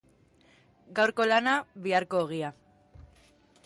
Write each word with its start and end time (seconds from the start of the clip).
Gaurko 1.01 1.29
lana, 1.33 1.55
biharko 1.87 2.25
ogia. 2.29 2.55